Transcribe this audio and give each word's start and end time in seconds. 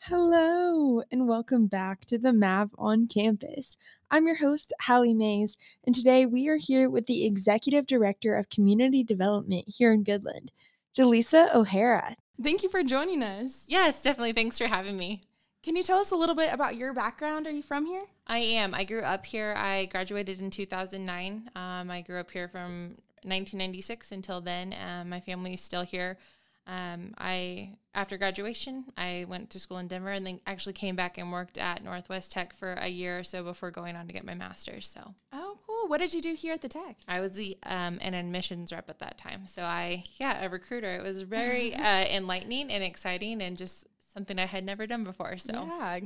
Hello, 0.00 1.02
and 1.12 1.28
welcome 1.28 1.68
back 1.68 2.04
to 2.06 2.18
the 2.18 2.32
MAV 2.32 2.70
on 2.76 3.06
campus. 3.06 3.76
I'm 4.10 4.26
your 4.26 4.38
host, 4.38 4.72
Hallie 4.82 5.14
Mays, 5.14 5.56
and 5.84 5.94
today 5.94 6.26
we 6.26 6.48
are 6.48 6.56
here 6.56 6.90
with 6.90 7.06
the 7.06 7.24
Executive 7.24 7.86
Director 7.86 8.34
of 8.34 8.50
Community 8.50 9.04
Development 9.04 9.64
here 9.68 9.92
in 9.92 10.02
Goodland, 10.02 10.48
Jaleesa 10.92 11.54
Oharah. 11.54 12.16
Thank 12.42 12.64
you 12.64 12.68
for 12.68 12.82
joining 12.82 13.22
us. 13.22 13.62
Yes, 13.68 14.02
definitely. 14.02 14.32
Thanks 14.32 14.58
for 14.58 14.66
having 14.66 14.96
me. 14.96 15.20
Can 15.62 15.76
you 15.76 15.82
tell 15.82 15.98
us 15.98 16.10
a 16.10 16.16
little 16.16 16.34
bit 16.34 16.52
about 16.52 16.74
your 16.74 16.94
background? 16.94 17.46
Are 17.46 17.50
you 17.50 17.62
from 17.62 17.84
here? 17.84 18.06
I 18.30 18.38
am. 18.38 18.74
I 18.74 18.84
grew 18.84 19.00
up 19.00 19.26
here. 19.26 19.54
I 19.56 19.86
graduated 19.86 20.40
in 20.40 20.50
2009. 20.50 21.50
Um, 21.56 21.90
I 21.90 22.00
grew 22.00 22.20
up 22.20 22.30
here 22.30 22.46
from 22.46 22.94
1996 23.24 24.12
until 24.12 24.40
then. 24.40 24.72
Um, 24.80 25.08
my 25.08 25.18
family 25.18 25.54
is 25.54 25.60
still 25.60 25.82
here. 25.82 26.16
Um, 26.64 27.12
I 27.18 27.72
after 27.92 28.16
graduation, 28.16 28.84
I 28.96 29.26
went 29.28 29.50
to 29.50 29.58
school 29.58 29.78
in 29.78 29.88
Denver 29.88 30.10
and 30.10 30.24
then 30.24 30.38
actually 30.46 30.74
came 30.74 30.94
back 30.94 31.18
and 31.18 31.32
worked 31.32 31.58
at 31.58 31.82
Northwest 31.82 32.30
Tech 32.30 32.54
for 32.54 32.74
a 32.74 32.86
year 32.86 33.18
or 33.18 33.24
so 33.24 33.42
before 33.42 33.72
going 33.72 33.96
on 33.96 34.06
to 34.06 34.12
get 34.12 34.24
my 34.24 34.34
master's. 34.34 34.86
So, 34.86 35.16
oh, 35.32 35.58
cool. 35.66 35.88
What 35.88 35.98
did 35.98 36.14
you 36.14 36.20
do 36.20 36.34
here 36.34 36.52
at 36.52 36.60
the 36.60 36.68
Tech? 36.68 36.98
I 37.08 37.18
was 37.18 37.32
the 37.32 37.58
um, 37.66 37.98
an 38.00 38.14
admissions 38.14 38.70
rep 38.70 38.88
at 38.88 39.00
that 39.00 39.18
time. 39.18 39.48
So 39.48 39.62
I, 39.62 40.04
yeah, 40.20 40.44
a 40.44 40.48
recruiter. 40.48 40.94
It 40.94 41.02
was 41.02 41.22
very 41.22 41.74
uh, 41.74 42.04
enlightening 42.04 42.70
and 42.70 42.84
exciting, 42.84 43.42
and 43.42 43.56
just 43.56 43.88
something 44.14 44.38
I 44.38 44.46
had 44.46 44.64
never 44.64 44.86
done 44.86 45.02
before. 45.02 45.36
So, 45.38 45.52
yeah, 45.52 45.98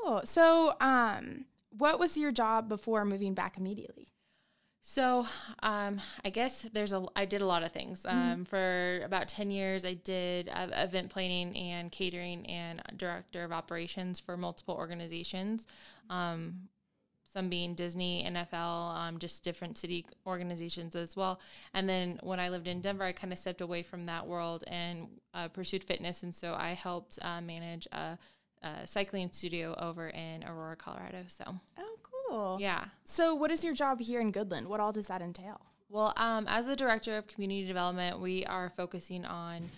cool. 0.00 0.20
So, 0.24 0.76
um, 0.80 1.46
what 1.76 1.98
was 1.98 2.16
your 2.16 2.32
job 2.32 2.68
before 2.68 3.04
moving 3.04 3.34
back 3.34 3.56
immediately? 3.56 4.08
So, 4.86 5.26
um, 5.62 6.02
I 6.26 6.28
guess 6.28 6.62
there's 6.74 6.92
a. 6.92 7.06
I 7.16 7.24
did 7.24 7.40
a 7.40 7.46
lot 7.46 7.62
of 7.62 7.72
things. 7.72 8.02
Mm-hmm. 8.02 8.16
Um, 8.16 8.24
mm-hmm. 8.24 8.42
For 8.44 9.00
about 9.02 9.28
ten 9.28 9.50
years, 9.50 9.86
I 9.86 9.94
did 9.94 10.50
uh, 10.50 10.68
event 10.72 11.08
planning 11.08 11.56
and 11.56 11.90
catering 11.90 12.44
and 12.44 12.82
director 12.98 13.44
of 13.44 13.52
operations 13.52 14.20
for 14.20 14.36
multiple 14.36 14.74
organizations. 14.74 15.66
Um, 16.10 16.68
some 17.34 17.48
being 17.48 17.74
Disney, 17.74 18.24
NFL, 18.24 18.94
um, 18.94 19.18
just 19.18 19.42
different 19.42 19.76
city 19.76 20.06
organizations 20.26 20.94
as 20.94 21.16
well. 21.16 21.40
And 21.72 21.88
then 21.88 22.20
when 22.22 22.38
I 22.38 22.48
lived 22.48 22.68
in 22.68 22.80
Denver, 22.80 23.04
I 23.04 23.12
kind 23.12 23.32
of 23.32 23.38
stepped 23.38 23.60
away 23.60 23.82
from 23.82 24.06
that 24.06 24.26
world 24.26 24.62
and 24.68 25.08
uh, 25.34 25.48
pursued 25.48 25.82
fitness. 25.82 26.22
And 26.22 26.32
so 26.32 26.54
I 26.54 26.74
helped 26.74 27.18
uh, 27.20 27.40
manage 27.40 27.88
a, 27.90 28.16
a, 28.64 28.86
cycling 28.86 29.30
studio 29.32 29.74
over 29.78 30.08
in 30.08 30.44
Aurora, 30.44 30.76
Colorado. 30.76 31.24
So. 31.28 31.44
Oh, 31.78 31.96
cool. 32.02 32.58
Yeah. 32.60 32.86
So, 33.04 33.34
what 33.34 33.50
is 33.50 33.64
your 33.64 33.74
job 33.74 34.00
here 34.00 34.20
in 34.20 34.32
Goodland? 34.32 34.66
What 34.66 34.80
all 34.80 34.92
does 34.92 35.06
that 35.08 35.22
entail? 35.22 35.60
Well, 35.88 36.12
um, 36.16 36.46
as 36.48 36.66
the 36.66 36.76
director 36.76 37.16
of 37.16 37.26
community 37.26 37.66
development, 37.66 38.20
we 38.20 38.44
are 38.46 38.70
focusing 38.70 39.24
on. 39.24 39.70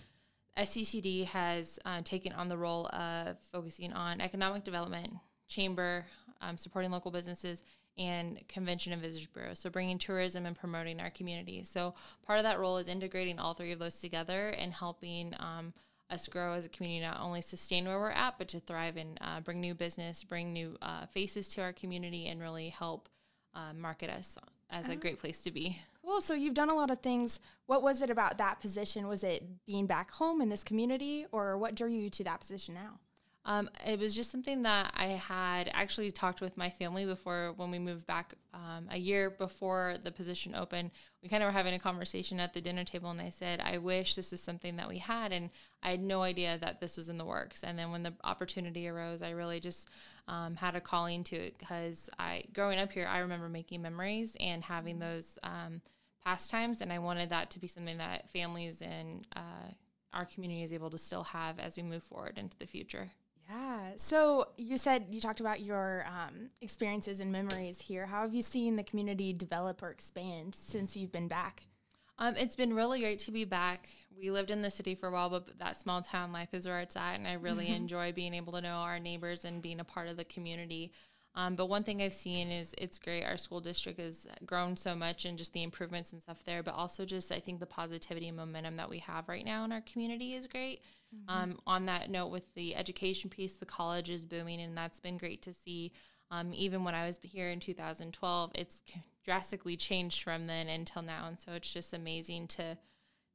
SCCD 0.57 1.25
has 1.25 1.77
uh, 1.85 2.01
taken 2.03 2.33
on 2.33 2.47
the 2.47 2.57
role 2.57 2.87
of 2.87 3.37
focusing 3.51 3.93
on 3.93 4.19
economic 4.19 4.63
development, 4.63 5.13
chamber, 5.47 6.03
um, 6.41 6.57
supporting 6.57 6.89
local 6.89 7.11
businesses, 7.11 7.61
and 7.97 8.47
convention 8.47 8.93
and 8.93 9.01
visitors 9.01 9.27
bureau. 9.27 9.53
So 9.53 9.69
bringing 9.69 9.97
tourism 9.97 10.45
and 10.45 10.55
promoting 10.55 10.99
our 10.99 11.09
community. 11.09 11.63
So 11.63 11.95
part 12.25 12.39
of 12.39 12.43
that 12.43 12.59
role 12.59 12.77
is 12.77 12.87
integrating 12.87 13.39
all 13.39 13.53
three 13.53 13.71
of 13.71 13.79
those 13.79 13.99
together 13.99 14.49
and 14.49 14.71
helping 14.71 15.33
um, 15.39 15.73
us 16.09 16.27
grow 16.27 16.53
as 16.53 16.65
a 16.65 16.69
community, 16.69 17.05
not 17.05 17.19
only 17.19 17.41
sustain 17.41 17.85
where 17.85 17.99
we're 17.99 18.11
at, 18.11 18.37
but 18.37 18.47
to 18.49 18.59
thrive 18.59 18.97
and 18.97 19.17
uh, 19.21 19.39
bring 19.41 19.59
new 19.59 19.73
business, 19.73 20.23
bring 20.23 20.53
new 20.53 20.77
uh, 20.81 21.05
faces 21.07 21.47
to 21.49 21.61
our 21.61 21.73
community, 21.73 22.27
and 22.27 22.41
really 22.41 22.69
help 22.69 23.09
uh, 23.53 23.73
market 23.73 24.09
us 24.09 24.37
as 24.69 24.89
a 24.89 24.95
great 24.95 25.15
oh. 25.17 25.21
place 25.21 25.41
to 25.41 25.51
be. 25.51 25.79
Cool. 26.03 26.21
So 26.21 26.33
you've 26.33 26.53
done 26.53 26.69
a 26.69 26.75
lot 26.75 26.91
of 26.91 27.01
things. 27.01 27.39
What 27.65 27.83
was 27.83 28.01
it 28.01 28.09
about 28.09 28.37
that 28.37 28.61
position? 28.61 29.07
Was 29.07 29.23
it 29.23 29.65
being 29.65 29.87
back 29.87 30.11
home 30.11 30.39
in 30.41 30.49
this 30.49 30.63
community, 30.63 31.25
or 31.31 31.57
what 31.57 31.75
drew 31.75 31.89
you 31.89 32.09
to 32.11 32.23
that 32.23 32.39
position 32.39 32.75
now? 32.75 32.99
Um, 33.47 33.69
it 33.85 33.97
was 33.97 34.13
just 34.13 34.29
something 34.29 34.63
that 34.63 34.91
I 34.93 35.05
had 35.05 35.71
actually 35.73 36.11
talked 36.11 36.41
with 36.41 36.57
my 36.57 36.69
family 36.69 37.05
before 37.05 37.53
when 37.55 37.71
we 37.71 37.79
moved 37.79 38.05
back 38.05 38.33
um, 38.53 38.89
a 38.91 38.97
year 38.97 39.29
before 39.29 39.95
the 40.03 40.11
position 40.11 40.53
opened. 40.53 40.91
We 41.23 41.29
kind 41.29 41.41
of 41.41 41.47
were 41.47 41.53
having 41.53 41.73
a 41.73 41.79
conversation 41.79 42.41
at 42.41 42.53
the 42.53 42.59
dinner 42.59 42.83
table, 42.83 43.09
and 43.09 43.21
I 43.21 43.29
said, 43.29 43.61
I 43.63 43.77
wish 43.77 44.15
this 44.15 44.31
was 44.31 44.43
something 44.43 44.75
that 44.75 44.89
we 44.89 44.97
had. 44.97 45.31
And 45.31 45.49
I 45.81 45.91
had 45.91 46.01
no 46.01 46.23
idea 46.23 46.57
that 46.57 46.81
this 46.81 46.97
was 46.97 47.07
in 47.07 47.17
the 47.17 47.23
works. 47.23 47.63
And 47.63 47.79
then 47.79 47.89
when 47.89 48.03
the 48.03 48.13
opportunity 48.25 48.85
arose, 48.89 49.21
I 49.21 49.29
really 49.29 49.61
just 49.61 49.89
um, 50.27 50.57
had 50.57 50.75
a 50.75 50.81
calling 50.81 51.23
to 51.25 51.37
it 51.37 51.57
because 51.57 52.09
I, 52.19 52.43
growing 52.53 52.79
up 52.79 52.91
here, 52.91 53.07
I 53.07 53.19
remember 53.19 53.47
making 53.47 53.81
memories 53.81 54.35
and 54.41 54.61
having 54.61 54.99
those 54.99 55.39
um, 55.43 55.79
pastimes. 56.21 56.81
And 56.81 56.91
I 56.91 56.99
wanted 56.99 57.29
that 57.29 57.49
to 57.51 57.59
be 57.59 57.67
something 57.67 57.99
that 57.99 58.29
families 58.29 58.81
and 58.81 59.25
uh, 59.37 59.71
our 60.11 60.25
community 60.25 60.63
is 60.63 60.73
able 60.73 60.89
to 60.89 60.97
still 60.97 61.23
have 61.23 61.59
as 61.59 61.77
we 61.77 61.83
move 61.83 62.03
forward 62.03 62.37
into 62.37 62.57
the 62.57 62.65
future. 62.65 63.09
Yeah. 63.87 63.93
So 63.97 64.49
you 64.57 64.77
said 64.77 65.07
you 65.11 65.21
talked 65.21 65.39
about 65.39 65.61
your 65.61 66.05
um, 66.07 66.49
experiences 66.61 67.19
and 67.19 67.31
memories 67.31 67.81
here. 67.81 68.05
How 68.05 68.21
have 68.21 68.33
you 68.33 68.41
seen 68.41 68.75
the 68.75 68.83
community 68.83 69.33
develop 69.33 69.81
or 69.81 69.89
expand 69.89 70.55
since 70.55 70.95
you've 70.95 71.11
been 71.11 71.27
back? 71.27 71.63
Um, 72.19 72.35
it's 72.35 72.55
been 72.55 72.73
really 72.73 72.99
great 72.99 73.19
to 73.19 73.31
be 73.31 73.45
back. 73.45 73.89
We 74.17 74.31
lived 74.31 74.49
in 74.49 74.63
the 74.63 74.71
city 74.71 74.95
for 74.95 75.09
a 75.09 75.11
while, 75.11 75.29
but 75.29 75.59
that 75.59 75.77
small 75.77 76.01
town 76.01 76.31
life 76.31 76.53
is 76.53 76.65
where 76.65 76.79
it's 76.79 76.95
at, 76.95 77.13
and 77.15 77.27
I 77.27 77.33
really 77.33 77.65
mm-hmm. 77.65 77.75
enjoy 77.75 78.11
being 78.11 78.33
able 78.33 78.53
to 78.53 78.61
know 78.61 78.77
our 78.77 78.99
neighbors 78.99 79.45
and 79.45 79.61
being 79.61 79.79
a 79.79 79.83
part 79.83 80.07
of 80.07 80.17
the 80.17 80.23
community. 80.25 80.91
Um, 81.35 81.55
but 81.55 81.67
one 81.67 81.83
thing 81.83 82.01
I've 82.01 82.15
seen 82.15 82.49
is 82.49 82.73
it's 82.79 82.97
great. 82.97 83.23
Our 83.23 83.37
school 83.37 83.61
district 83.61 83.99
has 83.99 84.25
grown 84.43 84.75
so 84.75 84.95
much 84.95 85.25
and 85.25 85.37
just 85.37 85.53
the 85.53 85.61
improvements 85.61 86.11
and 86.11 86.19
stuff 86.19 86.43
there, 86.43 86.63
but 86.63 86.73
also 86.73 87.05
just 87.05 87.31
I 87.31 87.39
think 87.39 87.59
the 87.59 87.67
positivity 87.67 88.27
and 88.27 88.35
momentum 88.35 88.77
that 88.77 88.89
we 88.89 88.97
have 88.99 89.29
right 89.29 89.45
now 89.45 89.63
in 89.63 89.71
our 89.71 89.81
community 89.81 90.33
is 90.33 90.47
great. 90.47 90.81
Mm-hmm. 91.15 91.29
Um, 91.29 91.59
on 91.65 91.85
that 91.85 92.09
note, 92.09 92.27
with 92.27 92.53
the 92.53 92.75
education 92.75 93.29
piece, 93.29 93.53
the 93.53 93.65
college 93.65 94.09
is 94.09 94.25
booming, 94.25 94.61
and 94.61 94.77
that's 94.77 94.99
been 94.99 95.17
great 95.17 95.41
to 95.43 95.53
see. 95.53 95.93
Um, 96.29 96.53
even 96.53 96.83
when 96.83 96.95
I 96.95 97.05
was 97.05 97.19
here 97.23 97.49
in 97.49 97.59
2012, 97.59 98.51
it's 98.55 98.83
drastically 99.23 99.77
changed 99.77 100.23
from 100.23 100.47
then 100.47 100.67
until 100.67 101.01
now, 101.01 101.27
and 101.27 101.39
so 101.39 101.53
it's 101.53 101.71
just 101.71 101.93
amazing 101.93 102.47
to 102.47 102.77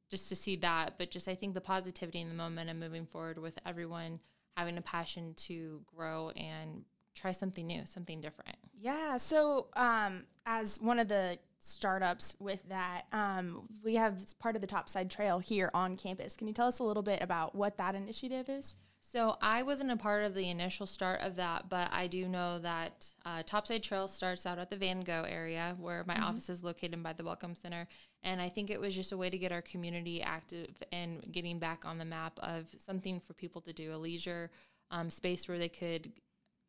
just 0.09 0.29
to 0.29 0.35
see 0.35 0.55
that. 0.57 0.95
But 0.97 1.09
just 1.09 1.27
I 1.27 1.35
think 1.35 1.55
the 1.55 1.61
positivity 1.61 2.21
and 2.21 2.29
the 2.29 2.35
momentum 2.35 2.79
moving 2.79 3.05
forward 3.05 3.39
with 3.39 3.57
everyone 3.65 4.19
having 4.55 4.77
a 4.77 4.81
passion 4.81 5.33
to 5.35 5.81
grow 5.95 6.29
and 6.31 6.83
try 7.15 7.31
something 7.31 7.65
new, 7.65 7.85
something 7.85 8.21
different. 8.21 8.57
Yeah. 8.79 9.17
So, 9.17 9.67
um, 9.75 10.23
as 10.45 10.79
one 10.81 10.99
of 10.99 11.07
the 11.07 11.39
startups 11.65 12.35
with 12.39 12.59
that, 12.69 13.03
um, 13.11 13.69
we 13.83 13.95
have 13.95 14.17
part 14.39 14.55
of 14.55 14.61
the 14.61 14.67
Topside 14.67 15.09
Trail 15.09 15.39
here 15.39 15.69
on 15.73 15.95
campus. 15.97 16.35
Can 16.35 16.47
you 16.47 16.53
tell 16.53 16.67
us 16.67 16.79
a 16.79 16.83
little 16.83 17.03
bit 17.03 17.21
about 17.21 17.55
what 17.55 17.77
that 17.77 17.95
initiative 17.95 18.49
is? 18.49 18.75
So 19.13 19.37
I 19.43 19.61
wasn't 19.61 19.91
a 19.91 19.95
part 19.95 20.23
of 20.23 20.33
the 20.33 20.49
initial 20.49 20.87
start 20.87 21.21
of 21.21 21.35
that, 21.35 21.69
but 21.69 21.89
I 21.91 22.07
do 22.07 22.27
know 22.27 22.57
that 22.59 23.11
uh, 23.23 23.43
Topside 23.45 23.83
Trail 23.83 24.07
starts 24.07 24.47
out 24.47 24.57
at 24.57 24.71
the 24.71 24.75
Van 24.75 25.01
Gogh 25.01 25.25
area 25.29 25.75
where 25.79 26.03
my 26.07 26.15
mm-hmm. 26.15 26.23
office 26.23 26.49
is 26.49 26.63
located 26.63 27.03
by 27.03 27.13
the 27.13 27.23
Welcome 27.23 27.55
Center. 27.55 27.87
And 28.23 28.41
I 28.41 28.49
think 28.49 28.71
it 28.71 28.81
was 28.81 28.95
just 28.95 29.11
a 29.11 29.17
way 29.17 29.29
to 29.29 29.37
get 29.37 29.51
our 29.51 29.61
community 29.61 30.21
active 30.23 30.81
and 30.91 31.23
getting 31.31 31.59
back 31.59 31.85
on 31.85 31.99
the 31.99 32.05
map 32.05 32.39
of 32.41 32.67
something 32.83 33.19
for 33.19 33.33
people 33.33 33.61
to 33.61 33.73
do, 33.73 33.93
a 33.93 33.97
leisure 33.97 34.49
um, 34.89 35.11
space 35.11 35.47
where 35.47 35.59
they 35.59 35.69
could 35.69 36.11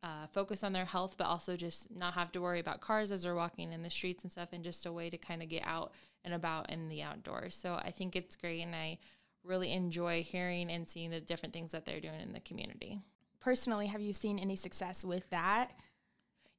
uh, 0.05 0.27
focus 0.31 0.63
on 0.63 0.71
their 0.71 0.85
health, 0.85 1.15
but 1.17 1.25
also 1.25 1.57
just 1.57 1.93
not 1.93 2.13
have 2.13 2.31
to 2.31 2.39
worry 2.39 2.59
about 2.59 2.79
cars 2.79 3.11
as 3.11 3.23
they're 3.23 3.33
walking 3.33 3.73
in 3.73 3.81
the 3.81 3.89
streets 3.89 4.23
and 4.23 4.31
stuff, 4.31 4.49
and 4.53 4.63
just 4.63 4.85
a 4.85 4.91
way 4.91 5.09
to 5.09 5.17
kind 5.17 5.41
of 5.41 5.49
get 5.49 5.63
out 5.65 5.93
and 6.23 6.33
about 6.33 6.69
in 6.69 6.89
the 6.89 7.01
outdoors. 7.01 7.55
So 7.55 7.73
I 7.73 7.89
think 7.89 8.15
it's 8.15 8.35
great, 8.35 8.61
and 8.61 8.75
I 8.75 8.99
really 9.43 9.71
enjoy 9.71 10.21
hearing 10.21 10.69
and 10.69 10.87
seeing 10.87 11.09
the 11.09 11.19
different 11.19 11.53
things 11.53 11.71
that 11.71 11.85
they're 11.85 11.99
doing 11.99 12.21
in 12.21 12.33
the 12.33 12.39
community. 12.39 12.99
Personally, 13.39 13.87
have 13.87 14.01
you 14.01 14.13
seen 14.13 14.37
any 14.37 14.55
success 14.55 15.03
with 15.03 15.27
that? 15.31 15.73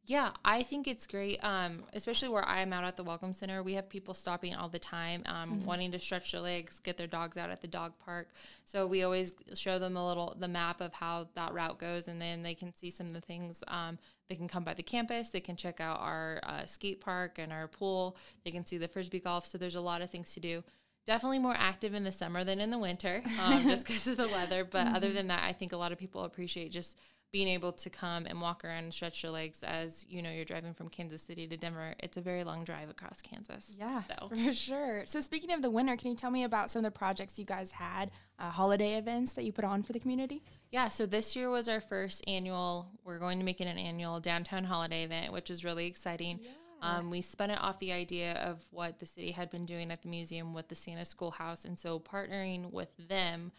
Yeah, 0.08 0.30
I 0.44 0.62
think 0.62 0.86
it's 0.86 1.04
great, 1.04 1.42
um, 1.42 1.82
especially 1.92 2.28
where 2.28 2.46
I'm 2.46 2.72
out 2.72 2.84
at 2.84 2.94
the 2.94 3.02
Welcome 3.02 3.32
Center. 3.32 3.64
We 3.64 3.74
have 3.74 3.88
people 3.88 4.14
stopping 4.14 4.54
all 4.54 4.68
the 4.68 4.78
time, 4.78 5.22
um, 5.26 5.50
mm-hmm. 5.50 5.64
wanting 5.64 5.90
to 5.92 5.98
stretch 5.98 6.30
their 6.30 6.40
legs, 6.40 6.78
get 6.78 6.96
their 6.96 7.08
dogs 7.08 7.36
out 7.36 7.50
at 7.50 7.60
the 7.60 7.66
dog 7.66 7.92
park. 8.04 8.28
So 8.64 8.86
we 8.86 9.02
always 9.02 9.32
show 9.54 9.80
them 9.80 9.94
the 9.94 10.04
little 10.04 10.36
the 10.38 10.46
map 10.46 10.80
of 10.80 10.92
how 10.92 11.26
that 11.34 11.52
route 11.52 11.78
goes, 11.78 12.06
and 12.06 12.22
then 12.22 12.44
they 12.44 12.54
can 12.54 12.72
see 12.72 12.88
some 12.88 13.08
of 13.08 13.14
the 13.14 13.20
things. 13.20 13.64
Um, 13.66 13.98
they 14.28 14.36
can 14.36 14.46
come 14.46 14.62
by 14.62 14.74
the 14.74 14.82
campus, 14.82 15.30
they 15.30 15.40
can 15.40 15.56
check 15.56 15.80
out 15.80 15.98
our 16.00 16.40
uh, 16.44 16.66
skate 16.66 17.00
park 17.00 17.38
and 17.38 17.52
our 17.52 17.66
pool. 17.66 18.16
They 18.44 18.52
can 18.52 18.64
see 18.64 18.78
the 18.78 18.88
frisbee 18.88 19.20
golf. 19.20 19.46
So 19.46 19.58
there's 19.58 19.74
a 19.74 19.80
lot 19.80 20.02
of 20.02 20.10
things 20.10 20.32
to 20.34 20.40
do 20.40 20.62
definitely 21.04 21.38
more 21.38 21.54
active 21.56 21.94
in 21.94 22.04
the 22.04 22.12
summer 22.12 22.44
than 22.44 22.60
in 22.60 22.70
the 22.70 22.78
winter, 22.78 23.22
um, 23.40 23.62
just 23.68 23.86
because 23.86 24.06
of 24.06 24.16
the 24.16 24.28
weather. 24.28 24.64
But 24.64 24.86
mm-hmm. 24.86 24.96
other 24.96 25.12
than 25.12 25.28
that, 25.28 25.42
I 25.44 25.52
think 25.52 25.72
a 25.72 25.76
lot 25.76 25.92
of 25.92 25.98
people 25.98 26.24
appreciate 26.24 26.70
just 26.70 26.96
being 27.32 27.48
able 27.48 27.72
to 27.72 27.90
come 27.90 28.26
and 28.26 28.40
walk 28.40 28.64
around 28.64 28.84
and 28.84 28.94
stretch 28.94 29.22
your 29.22 29.32
legs 29.32 29.62
as 29.62 30.06
you 30.08 30.22
know 30.22 30.30
you're 30.30 30.44
driving 30.44 30.72
from 30.72 30.88
Kansas 30.88 31.22
City 31.22 31.46
to 31.46 31.56
Denver. 31.56 31.94
It's 31.98 32.16
a 32.16 32.20
very 32.20 32.44
long 32.44 32.64
drive 32.64 32.88
across 32.88 33.20
Kansas. 33.20 33.70
Yeah, 33.78 34.02
so. 34.02 34.28
for 34.44 34.52
sure. 34.52 35.02
So 35.06 35.20
speaking 35.20 35.52
of 35.52 35.62
the 35.62 35.70
winter, 35.70 35.96
can 35.96 36.10
you 36.10 36.16
tell 36.16 36.30
me 36.30 36.44
about 36.44 36.70
some 36.70 36.80
of 36.80 36.92
the 36.92 36.96
projects 36.96 37.38
you 37.38 37.44
guys 37.44 37.72
had, 37.72 38.10
uh, 38.38 38.50
holiday 38.50 38.96
events 38.96 39.32
that 39.34 39.44
you 39.44 39.52
put 39.52 39.64
on 39.64 39.82
for 39.82 39.92
the 39.92 40.00
community? 40.00 40.42
Yeah, 40.70 40.88
so 40.88 41.06
this 41.06 41.36
year 41.36 41.50
was 41.50 41.68
our 41.68 41.80
first 41.80 42.22
annual. 42.26 42.90
We're 43.04 43.18
going 43.18 43.38
to 43.38 43.44
make 43.44 43.60
it 43.60 43.66
an 43.66 43.78
annual 43.78 44.20
downtown 44.20 44.64
holiday 44.64 45.04
event, 45.04 45.32
which 45.32 45.50
is 45.50 45.64
really 45.64 45.86
exciting. 45.86 46.40
Yeah. 46.42 46.50
Um, 46.82 47.10
we 47.10 47.22
spun 47.22 47.50
it 47.50 47.60
off 47.60 47.78
the 47.78 47.92
idea 47.92 48.34
of 48.34 48.64
what 48.70 48.98
the 48.98 49.06
city 49.06 49.32
had 49.32 49.50
been 49.50 49.64
doing 49.64 49.90
at 49.90 50.02
the 50.02 50.08
museum 50.08 50.52
with 50.54 50.68
the 50.68 50.74
Santa 50.74 51.04
Schoolhouse, 51.04 51.64
and 51.64 51.78
so 51.78 51.98
partnering 51.98 52.70
with 52.70 52.90
them 53.08 53.52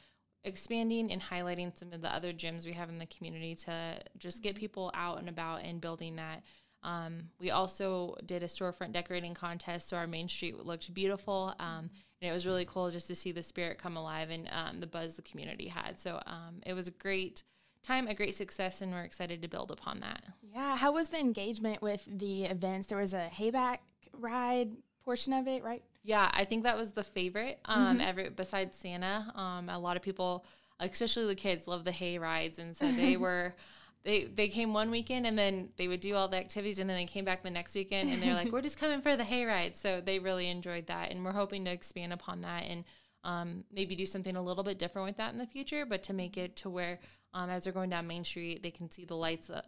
expanding 0.47 1.11
and 1.11 1.21
highlighting 1.21 1.77
some 1.77 1.93
of 1.93 2.01
the 2.01 2.13
other 2.13 2.33
gyms 2.33 2.65
we 2.65 2.73
have 2.73 2.89
in 2.89 2.97
the 2.97 3.05
community 3.05 3.55
to 3.55 3.99
just 4.17 4.41
get 4.41 4.55
mm-hmm. 4.55 4.61
people 4.61 4.91
out 4.93 5.19
and 5.19 5.29
about 5.29 5.63
and 5.63 5.81
building 5.81 6.15
that. 6.15 6.43
Um, 6.83 7.29
we 7.39 7.51
also 7.51 8.15
did 8.25 8.43
a 8.43 8.47
storefront 8.47 8.93
decorating 8.93 9.33
contest, 9.33 9.89
so 9.89 9.97
our 9.97 10.07
main 10.07 10.27
street 10.29 10.57
looked 10.57 10.93
beautiful. 10.93 11.53
Um, 11.59 11.89
and 12.21 12.31
it 12.31 12.33
was 12.33 12.45
really 12.45 12.65
cool 12.65 12.89
just 12.89 13.07
to 13.07 13.15
see 13.15 13.31
the 13.31 13.43
spirit 13.43 13.77
come 13.77 13.97
alive 13.97 14.29
and 14.29 14.49
um, 14.51 14.79
the 14.79 14.87
buzz 14.87 15.15
the 15.15 15.21
community 15.21 15.67
had. 15.67 15.99
So 15.99 16.21
um, 16.25 16.61
it 16.65 16.73
was 16.73 16.87
a 16.87 16.91
great 16.91 17.43
time, 17.83 18.07
a 18.07 18.13
great 18.13 18.35
success, 18.35 18.81
and 18.81 18.91
we're 18.91 19.03
excited 19.03 19.41
to 19.41 19.47
build 19.47 19.71
upon 19.71 19.99
that. 19.99 20.23
Yeah. 20.53 20.77
How 20.77 20.91
was 20.91 21.09
the 21.09 21.19
engagement 21.19 21.81
with 21.81 22.03
the 22.07 22.45
events? 22.45 22.87
There 22.87 22.97
was 22.97 23.13
a 23.13 23.29
hayback 23.37 23.79
ride 24.13 24.71
portion 25.03 25.33
of 25.33 25.47
it, 25.47 25.63
right? 25.63 25.83
Yeah, 26.07 26.31
I 26.33 26.45
think 26.45 26.63
that 26.63 26.77
was 26.77 26.91
the 26.91 27.03
favorite. 27.03 27.59
Um, 27.65 27.97
mm-hmm. 27.97 28.07
every 28.07 28.29
besides 28.29 28.77
Santa, 28.77 29.29
um, 29.35 29.67
a 29.67 29.77
lot 29.77 29.97
of 29.97 30.01
people, 30.01 30.45
especially 30.79 31.25
the 31.25 31.35
kids, 31.35 31.67
love 31.67 31.83
the 31.83 31.91
hay 31.91 32.17
rides, 32.17 32.59
and 32.59 32.75
so 32.75 32.89
they 32.89 33.17
were. 33.25 33.53
They, 34.03 34.23
they 34.23 34.47
came 34.47 34.73
one 34.73 34.89
weekend 34.89 35.27
and 35.27 35.37
then 35.37 35.67
they 35.75 35.89
would 35.89 35.99
do 35.99 36.15
all 36.15 36.29
the 36.29 36.37
activities 36.37 36.79
and 36.79 36.89
then 36.89 36.95
they 36.95 37.05
came 37.05 37.25
back 37.25 37.43
the 37.43 37.49
next 37.49 37.75
weekend 37.75 38.09
and 38.09 38.21
they're 38.21 38.35
like 38.35 38.53
we're 38.53 38.61
just 38.61 38.79
coming 38.79 39.01
for 39.01 39.17
the 39.17 39.23
hay 39.25 39.43
ride 39.43 39.75
so 39.75 39.99
they 39.99 40.17
really 40.17 40.47
enjoyed 40.47 40.87
that 40.87 41.11
and 41.11 41.25
we're 41.25 41.33
hoping 41.33 41.65
to 41.65 41.71
expand 41.71 42.13
upon 42.13 42.39
that 42.39 42.63
and 42.69 42.85
um, 43.25 43.65
maybe 43.69 43.97
do 43.97 44.05
something 44.05 44.37
a 44.37 44.41
little 44.41 44.63
bit 44.63 44.79
different 44.79 45.07
with 45.07 45.17
that 45.17 45.33
in 45.33 45.39
the 45.39 45.47
future 45.47 45.85
but 45.85 46.03
to 46.03 46.13
make 46.13 46.37
it 46.37 46.55
to 46.55 46.69
where 46.69 46.99
um, 47.33 47.49
as 47.49 47.65
they're 47.65 47.73
going 47.73 47.89
down 47.89 48.07
main 48.07 48.23
street 48.23 48.63
they 48.63 48.71
can 48.71 48.89
see 48.89 49.03
the 49.03 49.15
lights 49.15 49.49
uh, 49.49 49.61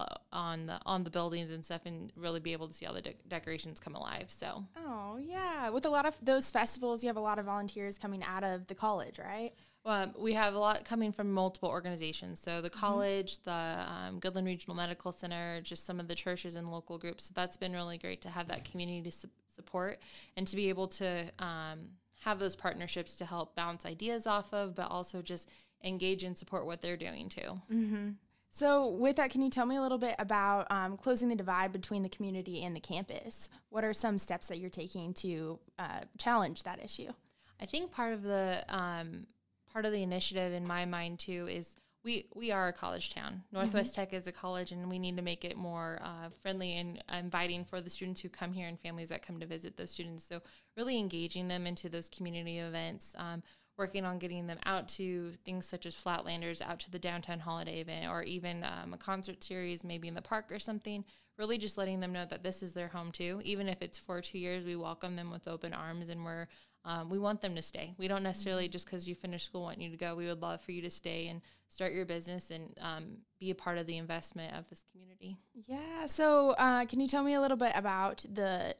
uh, 0.00 0.14
on 0.32 0.66
the 0.66 0.78
on 0.86 1.04
the 1.04 1.10
buildings 1.10 1.50
and 1.50 1.64
stuff 1.64 1.82
and 1.84 2.12
really 2.16 2.40
be 2.40 2.52
able 2.52 2.68
to 2.68 2.74
see 2.74 2.86
all 2.86 2.94
the 2.94 3.02
de- 3.02 3.14
decorations 3.28 3.78
come 3.80 3.94
alive 3.94 4.26
so 4.28 4.64
oh 4.76 5.18
yeah 5.20 5.70
with 5.70 5.84
a 5.84 5.90
lot 5.90 6.06
of 6.06 6.16
those 6.22 6.50
festivals 6.50 7.02
you 7.02 7.08
have 7.08 7.16
a 7.16 7.20
lot 7.20 7.38
of 7.38 7.46
volunteers 7.46 7.98
coming 7.98 8.22
out 8.24 8.44
of 8.44 8.66
the 8.66 8.74
college 8.74 9.18
right 9.18 9.52
well, 9.84 10.12
we 10.18 10.34
have 10.34 10.54
a 10.54 10.58
lot 10.58 10.84
coming 10.84 11.10
from 11.10 11.32
multiple 11.32 11.70
organizations. 11.70 12.38
So 12.40 12.60
the 12.60 12.68
mm-hmm. 12.68 12.80
college, 12.80 13.38
mm-hmm. 13.38 13.50
the 13.50 13.92
um, 13.92 14.20
Goodland 14.20 14.44
Regional 14.44 14.76
Medical 14.76 15.10
Center, 15.10 15.60
just 15.62 15.86
some 15.86 15.98
of 15.98 16.06
the 16.06 16.14
churches 16.14 16.54
and 16.54 16.70
local 16.70 16.98
groups. 16.98 17.24
So 17.24 17.32
that's 17.34 17.56
been 17.56 17.72
really 17.72 17.96
great 17.96 18.20
to 18.22 18.28
have 18.28 18.48
that 18.48 18.70
community 18.70 19.10
su- 19.10 19.28
support 19.54 19.98
and 20.36 20.46
to 20.46 20.56
be 20.56 20.68
able 20.68 20.88
to 20.88 21.30
um, 21.38 21.88
have 22.20 22.38
those 22.38 22.56
partnerships 22.56 23.14
to 23.16 23.24
help 23.24 23.56
bounce 23.56 23.86
ideas 23.86 24.26
off 24.26 24.52
of, 24.52 24.74
but 24.74 24.90
also 24.90 25.22
just 25.22 25.48
engage 25.82 26.24
and 26.24 26.36
support 26.36 26.66
what 26.66 26.82
they're 26.82 26.96
doing 26.98 27.30
too. 27.30 27.60
Mm-hmm. 27.72 28.10
So, 28.52 28.88
with 28.88 29.16
that, 29.16 29.30
can 29.30 29.42
you 29.42 29.50
tell 29.50 29.64
me 29.64 29.76
a 29.76 29.82
little 29.82 29.98
bit 29.98 30.16
about 30.18 30.70
um, 30.70 30.96
closing 30.96 31.28
the 31.28 31.36
divide 31.36 31.72
between 31.72 32.02
the 32.02 32.08
community 32.08 32.64
and 32.64 32.74
the 32.74 32.80
campus? 32.80 33.48
What 33.68 33.84
are 33.84 33.92
some 33.92 34.18
steps 34.18 34.48
that 34.48 34.58
you're 34.58 34.70
taking 34.70 35.14
to 35.14 35.58
uh, 35.78 36.00
challenge 36.18 36.64
that 36.64 36.82
issue? 36.84 37.12
I 37.60 37.66
think 37.66 37.92
part 37.92 38.12
of 38.12 38.22
the 38.22 38.64
um, 38.68 39.26
part 39.72 39.84
of 39.84 39.92
the 39.92 40.02
initiative 40.02 40.52
in 40.52 40.66
my 40.66 40.84
mind 40.84 41.20
too 41.20 41.46
is 41.48 41.76
we 42.02 42.26
we 42.34 42.50
are 42.50 42.68
a 42.68 42.72
college 42.72 43.10
town. 43.10 43.42
Northwest 43.52 43.92
mm-hmm. 43.92 44.00
Tech 44.00 44.14
is 44.14 44.26
a 44.26 44.32
college, 44.32 44.72
and 44.72 44.90
we 44.90 44.98
need 44.98 45.16
to 45.16 45.22
make 45.22 45.44
it 45.44 45.56
more 45.56 46.00
uh, 46.02 46.30
friendly 46.40 46.76
and 46.76 47.02
inviting 47.12 47.64
for 47.64 47.80
the 47.80 47.90
students 47.90 48.20
who 48.20 48.28
come 48.28 48.52
here 48.52 48.66
and 48.66 48.80
families 48.80 49.10
that 49.10 49.24
come 49.24 49.38
to 49.40 49.46
visit 49.46 49.76
those 49.76 49.90
students. 49.90 50.24
So, 50.24 50.40
really 50.76 50.98
engaging 50.98 51.48
them 51.48 51.66
into 51.66 51.88
those 51.88 52.08
community 52.08 52.58
events. 52.58 53.14
Um, 53.18 53.42
working 53.80 54.04
on 54.04 54.18
getting 54.18 54.46
them 54.46 54.58
out 54.66 54.86
to 54.86 55.32
things 55.46 55.64
such 55.64 55.86
as 55.86 55.96
Flatlanders, 55.96 56.60
out 56.60 56.78
to 56.80 56.90
the 56.90 56.98
downtown 56.98 57.40
holiday 57.40 57.80
event, 57.80 58.10
or 58.10 58.22
even 58.22 58.62
um, 58.62 58.92
a 58.92 58.98
concert 58.98 59.42
series, 59.42 59.82
maybe 59.82 60.06
in 60.06 60.12
the 60.12 60.20
park 60.20 60.52
or 60.52 60.58
something. 60.58 61.02
Really, 61.38 61.56
just 61.56 61.78
letting 61.78 62.00
them 62.00 62.12
know 62.12 62.26
that 62.26 62.42
this 62.42 62.62
is 62.62 62.74
their 62.74 62.88
home 62.88 63.10
too. 63.10 63.40
Even 63.42 63.68
if 63.68 63.80
it's 63.80 63.96
for 63.96 64.20
two 64.20 64.38
years, 64.38 64.66
we 64.66 64.76
welcome 64.76 65.16
them 65.16 65.30
with 65.30 65.48
open 65.48 65.72
arms, 65.72 66.10
and 66.10 66.22
we're 66.26 66.46
um, 66.84 67.08
we 67.08 67.18
want 67.18 67.40
them 67.40 67.54
to 67.56 67.62
stay. 67.62 67.94
We 67.96 68.06
don't 68.06 68.22
necessarily 68.22 68.64
mm-hmm. 68.64 68.72
just 68.72 68.84
because 68.84 69.08
you 69.08 69.14
finish 69.14 69.44
school 69.44 69.62
want 69.62 69.80
you 69.80 69.90
to 69.90 69.96
go. 69.96 70.14
We 70.14 70.26
would 70.26 70.42
love 70.42 70.60
for 70.60 70.72
you 70.72 70.82
to 70.82 70.90
stay 70.90 71.28
and 71.28 71.40
start 71.68 71.94
your 71.94 72.04
business 72.04 72.50
and 72.50 72.76
um, 72.80 73.04
be 73.38 73.50
a 73.50 73.54
part 73.54 73.78
of 73.78 73.86
the 73.86 73.96
investment 73.96 74.54
of 74.54 74.68
this 74.68 74.84
community. 74.92 75.38
Yeah. 75.54 76.04
So, 76.06 76.50
uh, 76.50 76.84
can 76.84 77.00
you 77.00 77.08
tell 77.08 77.22
me 77.22 77.34
a 77.34 77.40
little 77.40 77.56
bit 77.56 77.72
about 77.74 78.24
the 78.30 78.74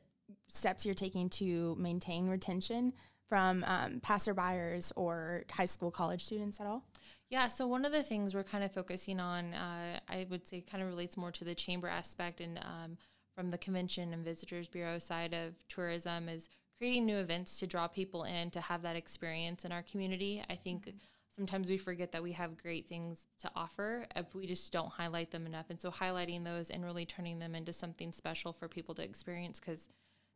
steps 0.49 0.85
you're 0.85 0.95
taking 0.95 1.31
to 1.31 1.75
maintain 1.79 2.29
retention? 2.29 2.93
From 3.31 3.65
um, 3.67 4.01
passerbyers 4.01 4.93
or 4.97 5.45
high 5.51 5.65
school 5.65 5.91
college 5.91 6.25
students 6.25 6.61
at 6.61 6.67
all? 6.67 6.85
Yeah, 7.31 7.47
so 7.47 7.67
one 7.69 7.85
of 7.85 7.93
the 7.93 8.03
things 8.03 8.35
we're 8.35 8.43
kind 8.43 8.65
of 8.65 8.73
focusing 8.73 9.21
on, 9.21 9.55
uh, 9.55 10.01
I 10.09 10.27
would 10.29 10.49
say, 10.49 10.61
kind 10.61 10.83
of 10.83 10.89
relates 10.91 11.17
more 11.17 11.31
to 11.31 11.45
the 11.45 11.55
chamber 11.55 11.87
aspect 11.87 12.41
and 12.41 12.59
um, 12.59 12.99
from 13.37 13.53
the 13.53 13.59
Convention 13.59 14.13
and 14.13 14.25
Visitors 14.25 14.67
Bureau 14.67 14.99
side 14.99 15.33
of 15.33 15.55
tourism 15.69 16.29
is 16.29 16.49
creating 16.77 17.07
new 17.07 17.19
events 17.19 17.61
to 17.61 17.69
draw 17.69 17.87
people 17.87 18.25
in 18.25 18.51
to 18.51 18.61
have 18.61 18.83
that 18.83 18.97
experience 18.97 19.65
in 19.65 19.71
our 19.71 19.83
community. 19.83 20.43
I 20.51 20.57
think 20.57 20.87
mm-hmm. 20.87 20.97
sometimes 21.37 21.71
we 21.71 21.79
forget 21.79 22.11
that 22.11 22.23
we 22.23 22.33
have 22.33 22.61
great 22.61 22.89
things 22.89 23.27
to 23.43 23.51
offer 23.55 24.07
if 24.17 24.35
we 24.35 24.47
just 24.47 24.73
don't 24.73 24.91
highlight 24.91 25.31
them 25.31 25.47
enough. 25.47 25.71
And 25.71 25.81
so 25.81 25.93
highlighting 25.93 26.45
those 26.45 26.69
and 26.69 26.85
really 26.85 27.07
turning 27.07 27.39
them 27.39 27.55
into 27.55 27.73
something 27.73 28.13
special 28.13 28.53
for 28.53 28.67
people 28.67 28.95
to 28.97 29.05
experience 29.05 29.61
because 29.61 29.89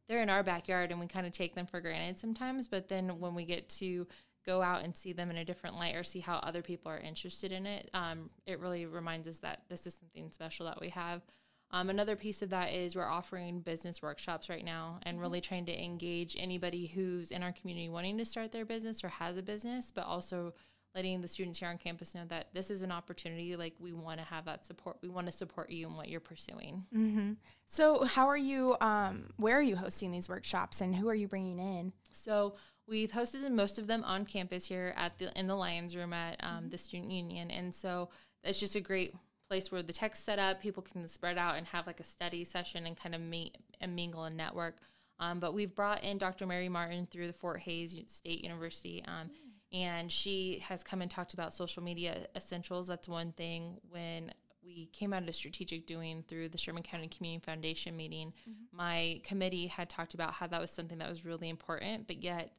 they're 0.09 0.23
in 0.23 0.31
our 0.31 0.43
backyard 0.43 0.91
and 0.91 1.01
we 1.01 1.07
kind 1.07 1.27
of 1.27 1.33
take 1.33 1.55
them 1.55 1.67
for 1.67 1.81
granted 1.81 2.19
sometimes. 2.19 2.69
But 2.69 2.89
then 2.89 3.21
when 3.21 3.35
we 3.35 3.45
get 3.45 3.69
to 3.71 4.07
go 4.47 4.61
out 4.61 4.85
and 4.85 4.95
see 4.95 5.13
them 5.13 5.31
in 5.31 5.39
a 5.39 5.45
different 5.45 5.77
light 5.77 5.95
or 5.95 6.05
see 6.05 6.21
how 6.21 6.37
other 6.37 6.63
people 6.63 6.93
are 6.93 6.99
interested 6.99 7.53
in 7.53 7.67
it, 7.67 7.91
um, 7.95 8.31
it 8.47 8.61
really 8.61 8.87
reminds 8.87 9.27
us 9.27 9.39
that 9.39 9.63
this 9.69 9.87
is 9.87 9.95
something 9.95 10.31
special 10.31 10.67
that 10.67 10.81
we 10.81 10.91
have. 10.91 11.23
Um, 11.71 11.91
another 11.91 12.15
piece 12.15 12.43
of 12.43 12.51
that 12.51 12.73
is 12.73 12.95
we're 12.95 13.09
offering 13.09 13.61
business 13.61 14.03
workshops 14.03 14.49
right 14.49 14.65
now 14.65 15.01
and 15.03 15.21
really 15.21 15.41
mm-hmm. 15.41 15.49
trying 15.49 15.67
to 15.67 15.85
engage 15.85 16.37
anybody 16.39 16.87
who's 16.87 17.31
in 17.31 17.43
our 17.43 17.53
community 17.53 17.89
wanting 17.89 18.19
to 18.19 18.25
start 18.25 18.53
their 18.53 18.65
business 18.65 19.03
or 19.03 19.09
has 19.09 19.37
a 19.37 19.43
business, 19.43 19.91
but 19.91 20.05
also 20.05 20.53
letting 20.95 21.21
the 21.21 21.29
students 21.29 21.59
here 21.59 21.69
on 21.69 21.79
campus 21.79 22.15
know 22.15 22.25
that 22.29 22.49
this 22.55 22.71
is 22.71 22.83
an 22.83 22.93
opportunity. 22.93 23.57
Like 23.57 23.75
we 23.79 23.93
want 23.93 24.21
to 24.21 24.25
have 24.27 24.45
that 24.45 24.65
support. 24.65 24.99
We 25.03 25.09
want 25.09 25.27
to 25.27 25.33
support 25.33 25.71
you 25.71 25.87
in 25.87 25.97
what 25.97 26.09
you're 26.09 26.21
pursuing. 26.21 26.85
Mm-hmm. 26.95 27.33
So, 27.67 28.05
how 28.05 28.29
are 28.29 28.37
you? 28.37 28.77
Um, 28.81 29.31
where 29.37 29.59
are 29.59 29.63
you 29.63 29.77
hosting 29.77 30.13
these 30.13 30.29
workshops, 30.29 30.81
and 30.81 30.95
who 30.95 31.09
are 31.09 31.15
you 31.15 31.29
bringing 31.29 31.59
in? 31.59 31.93
So 32.11 32.55
we've 32.87 33.11
hosted 33.11 33.51
most 33.51 33.79
of 33.79 33.87
them 33.87 34.05
on 34.05 34.25
campus 34.25 34.67
here 34.67 34.95
at 34.97 35.19
the 35.19 35.37
in 35.39 35.47
the 35.47 35.57
Lions 35.57 35.97
Room 35.97 36.13
at 36.13 36.37
um, 36.43 36.51
mm-hmm. 36.51 36.69
the 36.71 36.79
Student 36.79 37.11
Union, 37.11 37.51
and 37.51 37.75
so 37.75 38.11
it's 38.43 38.61
just 38.61 38.77
a 38.77 38.81
great 38.81 39.15
place 39.49 39.73
where 39.73 39.83
the 39.83 39.93
tech's 39.93 40.21
set 40.21 40.39
up. 40.39 40.61
People 40.61 40.83
can 40.83 41.07
spread 41.09 41.39
out 41.39 41.57
and 41.57 41.67
have 41.67 41.87
like 41.87 42.01
a 42.01 42.05
study 42.05 42.45
session 42.45 42.87
and 42.87 42.97
kind 42.97 43.15
of 43.15 43.21
meet 43.21 43.59
and 43.81 43.95
mingle 43.95 44.25
and 44.25 44.37
network. 44.37 44.77
Um, 45.21 45.39
but 45.39 45.55
we've 45.55 45.73
brought 45.73 46.03
in 46.03 46.19
Dr. 46.19 46.45
Mary 46.45 46.69
Martin 46.69 47.07
through 47.07 47.29
the 47.29 47.33
Fort 47.33 47.61
Hays 47.61 47.97
State 48.07 48.43
University. 48.43 49.05
Um, 49.07 49.29
mm-hmm 49.29 49.44
and 49.75 50.11
she 50.11 50.63
has 50.69 50.85
come 50.85 51.03
and 51.03 51.11
talked 51.11 51.35
about 51.35 51.53
social 51.53 51.83
media 51.83 52.29
essentials. 52.37 52.87
That's 52.87 53.09
one 53.09 53.33
thing 53.33 53.81
when 53.91 54.33
we 54.65 54.89
came 54.93 55.13
out 55.13 55.29
of 55.29 55.35
strategic 55.35 55.85
doing 55.87 56.25
through 56.29 56.49
the 56.49 56.59
Sherman 56.59 56.85
County 56.85 57.09
Community 57.09 57.45
Foundation 57.45 57.97
meeting, 57.97 58.33
mm-hmm. 58.49 58.77
my 58.77 59.21
committee 59.25 59.67
had 59.67 59.91
talked 59.91 60.15
about 60.15 60.33
how 60.33 60.47
that 60.47 60.61
was 60.61 60.71
something 60.71 60.99
that 60.99 61.11
was 61.11 61.25
really 61.25 61.49
important, 61.49 62.07
but 62.07 62.23
yet 62.23 62.53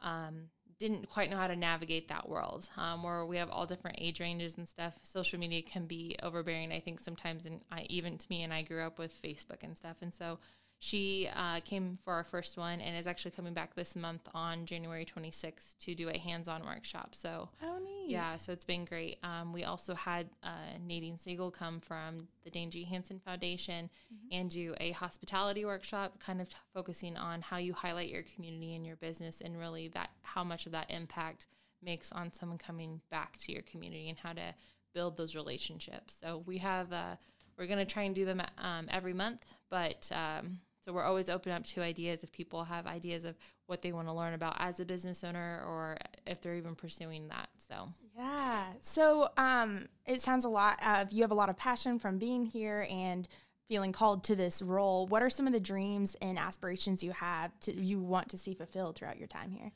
um, 0.00 0.44
didn't 0.78 1.10
quite 1.10 1.30
know 1.30 1.36
how 1.36 1.48
to 1.48 1.56
navigate 1.56 2.08
that 2.08 2.28
world 2.28 2.70
um, 2.76 3.02
where 3.02 3.26
we 3.26 3.36
have 3.36 3.50
all 3.50 3.66
different 3.66 3.98
age 4.00 4.20
ranges 4.20 4.56
and 4.56 4.68
stuff. 4.68 4.94
Social 5.02 5.38
media 5.38 5.62
can 5.62 5.86
be 5.86 6.16
overbearing, 6.22 6.72
I 6.72 6.80
think, 6.80 7.00
sometimes, 7.00 7.44
and 7.44 7.60
I 7.72 7.86
even 7.90 8.18
to 8.18 8.26
me, 8.30 8.44
and 8.44 8.52
I 8.52 8.62
grew 8.62 8.82
up 8.82 9.00
with 9.00 9.20
Facebook 9.20 9.62
and 9.62 9.76
stuff, 9.76 9.96
and 10.00 10.14
so 10.14 10.38
she 10.82 11.28
uh, 11.36 11.60
came 11.60 11.96
for 12.02 12.12
our 12.12 12.24
first 12.24 12.58
one 12.58 12.80
and 12.80 12.96
is 12.96 13.06
actually 13.06 13.30
coming 13.30 13.54
back 13.54 13.76
this 13.76 13.94
month 13.94 14.28
on 14.34 14.66
January 14.66 15.04
26th 15.04 15.78
to 15.78 15.94
do 15.94 16.08
a 16.08 16.18
hands-on 16.18 16.66
workshop. 16.66 17.14
So, 17.14 17.50
oh 17.62 17.78
neat. 17.78 18.10
Yeah, 18.10 18.36
so 18.36 18.50
it's 18.50 18.64
been 18.64 18.84
great. 18.84 19.18
Um, 19.22 19.52
we 19.52 19.62
also 19.62 19.94
had 19.94 20.28
uh, 20.42 20.48
Nadine 20.84 21.18
Siegel 21.18 21.52
come 21.52 21.78
from 21.78 22.26
the 22.42 22.50
Dane 22.50 22.68
G. 22.68 22.82
Hansen 22.82 23.20
Foundation 23.20 23.90
mm-hmm. 24.12 24.40
and 24.40 24.50
do 24.50 24.74
a 24.80 24.90
hospitality 24.90 25.64
workshop, 25.64 26.18
kind 26.18 26.40
of 26.40 26.48
t- 26.48 26.56
focusing 26.74 27.16
on 27.16 27.42
how 27.42 27.58
you 27.58 27.74
highlight 27.74 28.08
your 28.08 28.24
community 28.34 28.74
and 28.74 28.84
your 28.84 28.96
business, 28.96 29.40
and 29.40 29.56
really 29.56 29.86
that 29.94 30.10
how 30.22 30.42
much 30.42 30.66
of 30.66 30.72
that 30.72 30.90
impact 30.90 31.46
makes 31.80 32.10
on 32.10 32.32
someone 32.32 32.58
coming 32.58 33.00
back 33.08 33.36
to 33.36 33.52
your 33.52 33.62
community 33.62 34.08
and 34.08 34.18
how 34.18 34.32
to 34.32 34.52
build 34.94 35.16
those 35.16 35.36
relationships. 35.36 36.18
So 36.20 36.42
we 36.44 36.58
have. 36.58 36.92
Uh, 36.92 37.14
we're 37.58 37.66
going 37.66 37.78
to 37.78 37.84
try 37.84 38.04
and 38.04 38.14
do 38.14 38.24
them 38.24 38.42
um, 38.58 38.88
every 38.90 39.12
month, 39.12 39.44
but 39.70 40.10
um, 40.10 40.58
so 40.84 40.92
we're 40.92 41.04
always 41.04 41.28
open 41.28 41.52
up 41.52 41.64
to 41.64 41.82
ideas 41.82 42.22
if 42.22 42.32
people 42.32 42.64
have 42.64 42.86
ideas 42.86 43.24
of 43.24 43.36
what 43.66 43.82
they 43.82 43.92
want 43.92 44.08
to 44.08 44.12
learn 44.12 44.34
about 44.34 44.56
as 44.58 44.80
a 44.80 44.84
business 44.84 45.22
owner 45.22 45.62
or 45.66 45.96
if 46.26 46.40
they're 46.40 46.54
even 46.54 46.74
pursuing 46.74 47.28
that. 47.28 47.48
So 47.68 47.88
yeah. 48.16 48.64
So 48.80 49.30
um, 49.36 49.88
it 50.06 50.20
sounds 50.20 50.44
a 50.44 50.48
lot 50.48 50.78
of 50.84 51.12
you 51.12 51.22
have 51.22 51.30
a 51.30 51.34
lot 51.34 51.48
of 51.48 51.56
passion 51.56 51.98
from 51.98 52.18
being 52.18 52.46
here 52.46 52.86
and 52.90 53.28
feeling 53.68 53.92
called 53.92 54.24
to 54.24 54.36
this 54.36 54.60
role. 54.60 55.06
What 55.06 55.22
are 55.22 55.30
some 55.30 55.46
of 55.46 55.52
the 55.52 55.60
dreams 55.60 56.16
and 56.20 56.38
aspirations 56.38 57.02
you 57.02 57.12
have 57.12 57.58
to 57.60 57.72
you 57.72 58.00
want 58.00 58.28
to 58.30 58.36
see 58.36 58.54
fulfilled 58.54 58.96
throughout 58.96 59.18
your 59.18 59.28
time 59.28 59.50
here? 59.50 59.72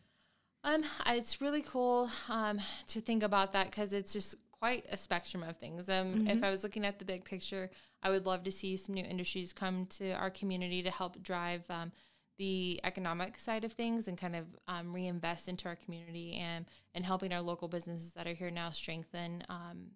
Um, 0.64 0.82
it's 1.06 1.40
really 1.40 1.62
cool 1.62 2.10
um, 2.28 2.60
to 2.88 3.00
think 3.00 3.22
about 3.22 3.52
that 3.52 3.70
because 3.70 3.92
it's 3.92 4.12
just 4.12 4.34
quite 4.66 4.86
a 4.90 4.96
spectrum 4.96 5.44
of 5.44 5.56
things. 5.56 5.88
Um, 5.88 6.06
mm-hmm. 6.06 6.28
If 6.28 6.42
I 6.42 6.50
was 6.50 6.64
looking 6.64 6.84
at 6.84 6.98
the 6.98 7.04
big 7.04 7.24
picture, 7.24 7.70
I 8.02 8.10
would 8.10 8.26
love 8.26 8.42
to 8.42 8.50
see 8.50 8.76
some 8.76 8.96
new 8.96 9.04
industries 9.04 9.52
come 9.52 9.86
to 9.98 10.10
our 10.14 10.28
community 10.28 10.82
to 10.82 10.90
help 10.90 11.22
drive 11.22 11.62
um, 11.70 11.92
the 12.36 12.80
economic 12.82 13.38
side 13.38 13.62
of 13.62 13.72
things 13.72 14.08
and 14.08 14.18
kind 14.18 14.34
of 14.34 14.46
um, 14.66 14.92
reinvest 14.92 15.46
into 15.46 15.68
our 15.68 15.76
community 15.76 16.34
and 16.34 16.66
and 16.96 17.04
helping 17.04 17.32
our 17.32 17.40
local 17.40 17.68
businesses 17.68 18.12
that 18.14 18.26
are 18.26 18.34
here 18.34 18.50
now 18.50 18.70
strengthen 18.70 19.44
um, 19.48 19.92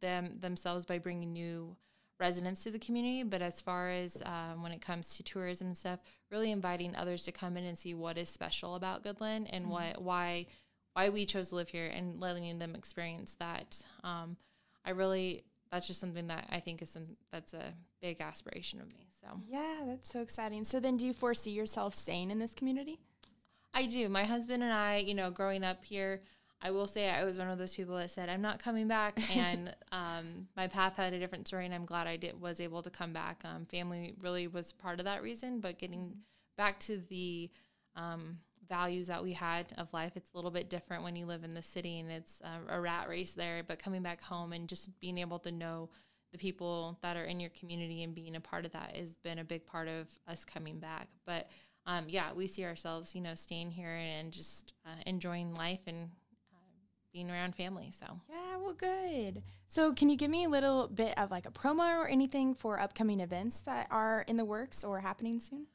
them 0.00 0.38
themselves 0.40 0.86
by 0.86 0.98
bringing 0.98 1.34
new 1.34 1.76
residents 2.18 2.62
to 2.62 2.70
the 2.70 2.78
community. 2.78 3.22
But 3.22 3.42
as 3.42 3.60
far 3.60 3.90
as 3.90 4.22
um, 4.24 4.62
when 4.62 4.72
it 4.72 4.80
comes 4.80 5.14
to 5.16 5.22
tourism 5.22 5.66
and 5.66 5.76
stuff, 5.76 6.00
really 6.30 6.50
inviting 6.52 6.96
others 6.96 7.22
to 7.24 7.32
come 7.32 7.58
in 7.58 7.64
and 7.64 7.76
see 7.76 7.92
what 7.92 8.16
is 8.16 8.30
special 8.30 8.76
about 8.76 9.04
Goodland 9.04 9.46
and 9.50 9.66
mm-hmm. 9.66 9.72
what 9.72 10.00
why 10.00 10.46
why 10.96 11.10
we 11.10 11.26
chose 11.26 11.50
to 11.50 11.56
live 11.56 11.68
here 11.68 11.86
and 11.86 12.18
letting 12.18 12.58
them 12.58 12.74
experience 12.74 13.36
that. 13.38 13.82
Um, 14.02 14.38
I 14.82 14.90
really 14.90 15.44
that's 15.70 15.86
just 15.86 16.00
something 16.00 16.28
that 16.28 16.46
I 16.48 16.60
think 16.60 16.80
is 16.80 16.88
some 16.88 17.16
that's 17.30 17.52
a 17.52 17.74
big 18.00 18.22
aspiration 18.22 18.80
of 18.80 18.90
me. 18.94 19.08
So 19.20 19.28
yeah, 19.46 19.80
that's 19.86 20.10
so 20.10 20.22
exciting. 20.22 20.64
So 20.64 20.80
then, 20.80 20.96
do 20.96 21.04
you 21.04 21.12
foresee 21.12 21.50
yourself 21.50 21.94
staying 21.94 22.30
in 22.30 22.38
this 22.38 22.54
community? 22.54 22.98
I 23.74 23.84
do. 23.86 24.08
My 24.08 24.24
husband 24.24 24.62
and 24.62 24.72
I, 24.72 24.96
you 24.96 25.12
know, 25.12 25.30
growing 25.30 25.64
up 25.64 25.84
here, 25.84 26.22
I 26.62 26.70
will 26.70 26.86
say 26.86 27.10
I 27.10 27.24
was 27.24 27.36
one 27.36 27.48
of 27.48 27.58
those 27.58 27.74
people 27.74 27.96
that 27.96 28.10
said 28.10 28.30
I'm 28.30 28.40
not 28.40 28.62
coming 28.62 28.88
back, 28.88 29.20
and 29.36 29.76
um, 29.92 30.48
my 30.56 30.66
path 30.66 30.96
had 30.96 31.12
a 31.12 31.18
different 31.18 31.46
story, 31.46 31.66
and 31.66 31.74
I'm 31.74 31.84
glad 31.84 32.06
I 32.06 32.16
did 32.16 32.40
was 32.40 32.58
able 32.58 32.82
to 32.82 32.90
come 32.90 33.12
back. 33.12 33.42
Um, 33.44 33.66
family 33.66 34.14
really 34.22 34.46
was 34.46 34.72
part 34.72 34.98
of 34.98 35.04
that 35.04 35.22
reason, 35.22 35.60
but 35.60 35.78
getting 35.78 35.98
mm-hmm. 35.98 36.18
back 36.56 36.80
to 36.80 37.02
the 37.10 37.50
um, 37.96 38.38
values 38.68 39.06
that 39.08 39.22
we 39.22 39.32
had 39.32 39.66
of 39.78 39.92
life, 39.92 40.12
it's 40.16 40.30
a 40.32 40.36
little 40.36 40.50
bit 40.50 40.70
different 40.70 41.02
when 41.02 41.16
you 41.16 41.26
live 41.26 41.44
in 41.44 41.54
the 41.54 41.62
city, 41.62 41.98
and 41.98 42.10
it's 42.10 42.40
a, 42.42 42.76
a 42.76 42.80
rat 42.80 43.08
race 43.08 43.34
there. 43.34 43.62
But 43.66 43.78
coming 43.78 44.02
back 44.02 44.22
home 44.22 44.52
and 44.52 44.68
just 44.68 44.98
being 45.00 45.18
able 45.18 45.38
to 45.40 45.52
know 45.52 45.90
the 46.32 46.38
people 46.38 46.98
that 47.02 47.16
are 47.16 47.24
in 47.24 47.40
your 47.40 47.50
community 47.50 48.02
and 48.02 48.14
being 48.14 48.36
a 48.36 48.40
part 48.40 48.64
of 48.64 48.72
that 48.72 48.96
has 48.96 49.16
been 49.16 49.38
a 49.38 49.44
big 49.44 49.66
part 49.66 49.88
of 49.88 50.06
us 50.26 50.44
coming 50.44 50.78
back. 50.78 51.08
But 51.24 51.48
um, 51.86 52.06
yeah, 52.08 52.32
we 52.32 52.46
see 52.46 52.64
ourselves, 52.64 53.14
you 53.14 53.20
know, 53.20 53.34
staying 53.34 53.70
here 53.70 53.94
and 53.94 54.32
just 54.32 54.74
uh, 54.84 55.02
enjoying 55.06 55.54
life 55.54 55.80
and 55.86 56.10
being 57.16 57.30
around 57.30 57.54
family. 57.54 57.90
So 57.98 58.20
yeah, 58.28 58.58
well, 58.58 58.74
good. 58.74 59.42
So 59.68 59.94
can 59.94 60.10
you 60.10 60.16
give 60.16 60.30
me 60.30 60.44
a 60.44 60.50
little 60.50 60.86
bit 60.86 61.16
of 61.16 61.30
like 61.30 61.46
a 61.46 61.50
promo 61.50 61.96
or 61.96 62.06
anything 62.06 62.52
for 62.52 62.78
upcoming 62.78 63.20
events 63.20 63.62
that 63.62 63.86
are 63.90 64.22
in 64.28 64.36
the 64.36 64.44
works 64.44 64.84
or 64.84 65.00
happening 65.00 65.40
soon? 65.40 65.66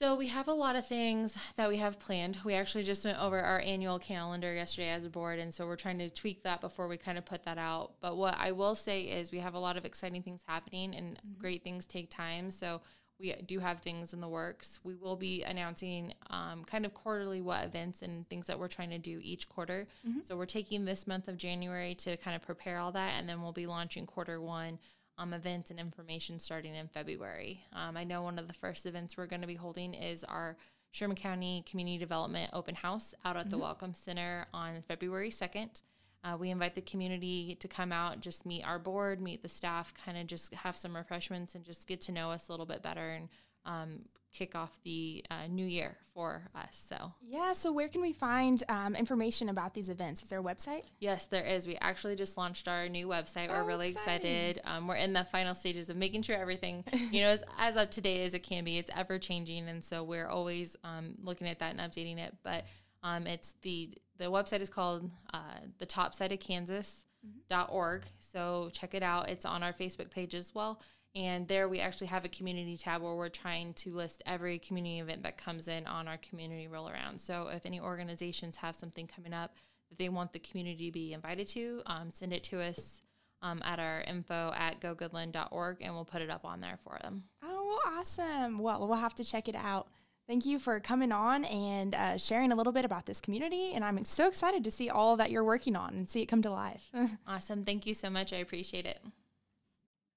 So 0.00 0.14
we 0.14 0.28
have 0.28 0.48
a 0.48 0.52
lot 0.54 0.76
of 0.76 0.86
things 0.86 1.36
that 1.56 1.68
we 1.68 1.76
have 1.76 2.00
planned. 2.00 2.38
We 2.42 2.54
actually 2.54 2.84
just 2.84 3.04
went 3.04 3.20
over 3.20 3.38
our 3.38 3.60
annual 3.60 3.98
calendar 3.98 4.54
yesterday 4.54 4.88
as 4.88 5.04
a 5.04 5.10
board, 5.10 5.38
and 5.38 5.52
so 5.52 5.66
we're 5.66 5.76
trying 5.76 5.98
to 5.98 6.08
tweak 6.08 6.42
that 6.44 6.62
before 6.62 6.88
we 6.88 6.96
kind 6.96 7.18
of 7.18 7.26
put 7.26 7.44
that 7.44 7.58
out. 7.58 7.92
But 8.00 8.16
what 8.16 8.34
I 8.38 8.52
will 8.52 8.74
say 8.74 9.02
is 9.02 9.30
we 9.30 9.40
have 9.40 9.52
a 9.52 9.58
lot 9.58 9.76
of 9.76 9.84
exciting 9.84 10.22
things 10.22 10.40
happening, 10.46 10.94
and 10.94 11.16
mm-hmm. 11.16 11.38
great 11.38 11.62
things 11.62 11.84
take 11.84 12.08
time. 12.08 12.50
So 12.50 12.80
we 13.20 13.34
do 13.44 13.58
have 13.58 13.80
things 13.80 14.14
in 14.14 14.22
the 14.22 14.28
works. 14.28 14.80
We 14.82 14.94
will 14.94 15.16
be 15.16 15.42
announcing 15.42 16.14
um, 16.30 16.64
kind 16.64 16.86
of 16.86 16.94
quarterly 16.94 17.42
what 17.42 17.62
events 17.66 18.00
and 18.00 18.26
things 18.30 18.46
that 18.46 18.58
we're 18.58 18.68
trying 18.68 18.90
to 18.90 18.98
do 18.98 19.20
each 19.22 19.50
quarter. 19.50 19.86
Mm-hmm. 20.08 20.20
So 20.24 20.34
we're 20.34 20.46
taking 20.46 20.86
this 20.86 21.06
month 21.06 21.28
of 21.28 21.36
January 21.36 21.94
to 21.96 22.16
kind 22.16 22.34
of 22.34 22.40
prepare 22.40 22.78
all 22.78 22.92
that, 22.92 23.18
and 23.18 23.28
then 23.28 23.42
we'll 23.42 23.52
be 23.52 23.66
launching 23.66 24.06
quarter 24.06 24.40
one 24.40 24.78
um, 25.18 25.32
events 25.32 25.70
and 25.70 25.78
information 25.78 26.38
starting 26.38 26.74
in 26.74 26.88
February. 26.88 27.64
Um, 27.72 27.96
I 27.96 28.04
know 28.04 28.22
one 28.22 28.38
of 28.38 28.48
the 28.48 28.54
first 28.54 28.86
events 28.86 29.16
we're 29.16 29.26
going 29.26 29.42
to 29.42 29.46
be 29.46 29.54
holding 29.54 29.94
is 29.94 30.24
our 30.24 30.56
Sherman 30.92 31.16
County 31.16 31.64
Community 31.68 31.98
Development 31.98 32.50
Open 32.52 32.74
House 32.74 33.14
out 33.24 33.36
at 33.36 33.42
mm-hmm. 33.42 33.50
the 33.50 33.58
Welcome 33.58 33.94
Center 33.94 34.46
on 34.52 34.82
February 34.88 35.30
2nd. 35.30 35.82
Uh, 36.22 36.36
we 36.38 36.50
invite 36.50 36.74
the 36.74 36.82
community 36.82 37.56
to 37.60 37.68
come 37.68 37.92
out, 37.92 38.20
just 38.20 38.44
meet 38.44 38.62
our 38.62 38.78
board, 38.78 39.20
meet 39.20 39.42
the 39.42 39.48
staff, 39.48 39.94
kind 40.04 40.18
of 40.18 40.26
just 40.26 40.54
have 40.54 40.76
some 40.76 40.94
refreshments 40.94 41.54
and 41.54 41.64
just 41.64 41.86
get 41.86 42.00
to 42.02 42.12
know 42.12 42.30
us 42.30 42.48
a 42.48 42.52
little 42.52 42.66
bit 42.66 42.82
better 42.82 43.10
and 43.10 43.28
um, 43.64 44.00
kick 44.32 44.54
off 44.54 44.78
the 44.84 45.24
uh, 45.30 45.46
new 45.48 45.66
year 45.66 45.96
for 46.14 46.48
us. 46.54 46.84
So, 46.88 47.12
yeah. 47.22 47.52
So, 47.52 47.72
where 47.72 47.88
can 47.88 48.00
we 48.00 48.12
find 48.12 48.62
um, 48.68 48.94
information 48.94 49.48
about 49.48 49.74
these 49.74 49.88
events? 49.88 50.22
Is 50.22 50.28
there 50.28 50.40
a 50.40 50.42
website? 50.42 50.82
Yes, 50.98 51.26
there 51.26 51.44
is. 51.44 51.66
We 51.66 51.76
actually 51.80 52.16
just 52.16 52.36
launched 52.36 52.68
our 52.68 52.88
new 52.88 53.06
website. 53.08 53.48
We're 53.48 53.62
oh, 53.62 53.66
really 53.66 53.90
exciting. 53.90 54.30
excited. 54.30 54.62
Um, 54.64 54.86
we're 54.88 54.96
in 54.96 55.12
the 55.12 55.24
final 55.24 55.54
stages 55.54 55.90
of 55.90 55.96
making 55.96 56.22
sure 56.22 56.36
everything, 56.36 56.84
you 57.10 57.20
know, 57.22 57.30
is 57.30 57.44
as 57.58 57.76
up 57.76 57.90
to 57.92 58.00
date 58.00 58.22
as 58.22 58.34
it 58.34 58.42
can 58.42 58.64
be. 58.64 58.78
It's 58.78 58.90
ever 58.94 59.18
changing, 59.18 59.68
and 59.68 59.84
so 59.84 60.02
we're 60.02 60.28
always 60.28 60.76
um, 60.84 61.14
looking 61.22 61.48
at 61.48 61.58
that 61.58 61.74
and 61.76 61.80
updating 61.80 62.18
it. 62.18 62.34
But 62.42 62.64
um, 63.02 63.26
it's 63.26 63.54
the 63.62 63.90
the 64.18 64.26
website 64.26 64.60
is 64.60 64.68
called 64.68 65.10
uh, 65.32 65.60
the 65.78 65.86
top 65.86 66.14
side 66.14 66.32
of 66.32 66.40
Kansas.org. 66.40 68.00
Mm-hmm. 68.02 68.08
So 68.18 68.70
check 68.72 68.94
it 68.94 69.02
out. 69.02 69.30
It's 69.30 69.46
on 69.46 69.62
our 69.62 69.72
Facebook 69.72 70.10
page 70.10 70.34
as 70.34 70.54
well. 70.54 70.80
And 71.14 71.48
there 71.48 71.68
we 71.68 71.80
actually 71.80 72.06
have 72.08 72.24
a 72.24 72.28
community 72.28 72.76
tab 72.76 73.02
where 73.02 73.14
we're 73.14 73.30
trying 73.30 73.74
to 73.74 73.94
list 73.94 74.22
every 74.26 74.58
community 74.58 75.00
event 75.00 75.24
that 75.24 75.38
comes 75.38 75.66
in 75.66 75.86
on 75.86 76.06
our 76.06 76.18
community 76.18 76.68
roll 76.68 76.88
around. 76.88 77.20
So 77.20 77.48
if 77.48 77.66
any 77.66 77.80
organizations 77.80 78.56
have 78.56 78.76
something 78.76 79.08
coming 79.08 79.32
up 79.32 79.56
that 79.88 79.98
they 79.98 80.08
want 80.08 80.32
the 80.32 80.38
community 80.38 80.86
to 80.86 80.92
be 80.92 81.12
invited 81.12 81.48
to, 81.48 81.82
um, 81.86 82.10
send 82.12 82.32
it 82.32 82.44
to 82.44 82.60
us 82.60 83.02
um, 83.42 83.60
at 83.64 83.80
our 83.80 84.02
info 84.02 84.52
at 84.54 84.80
gogoodland.org 84.80 85.78
and 85.80 85.94
we'll 85.94 86.04
put 86.04 86.22
it 86.22 86.30
up 86.30 86.44
on 86.44 86.60
there 86.60 86.78
for 86.84 86.98
them. 87.02 87.24
Oh, 87.42 87.80
awesome. 87.86 88.60
Well, 88.60 88.86
we'll 88.86 88.96
have 88.96 89.14
to 89.16 89.24
check 89.24 89.48
it 89.48 89.56
out. 89.56 89.88
Thank 90.30 90.46
you 90.46 90.60
for 90.60 90.78
coming 90.78 91.10
on 91.10 91.44
and 91.44 91.92
uh, 91.92 92.16
sharing 92.16 92.52
a 92.52 92.54
little 92.54 92.72
bit 92.72 92.84
about 92.84 93.04
this 93.04 93.20
community. 93.20 93.72
And 93.72 93.84
I'm 93.84 94.04
so 94.04 94.28
excited 94.28 94.62
to 94.62 94.70
see 94.70 94.88
all 94.88 95.16
that 95.16 95.32
you're 95.32 95.42
working 95.42 95.74
on 95.74 95.92
and 95.92 96.08
see 96.08 96.22
it 96.22 96.26
come 96.26 96.40
to 96.42 96.50
life. 96.52 96.88
awesome. 97.26 97.64
Thank 97.64 97.84
you 97.84 97.94
so 97.94 98.10
much. 98.10 98.32
I 98.32 98.36
appreciate 98.36 98.86
it. 98.86 99.00